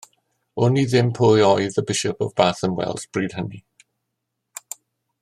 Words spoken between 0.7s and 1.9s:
i ddim pwy oedd The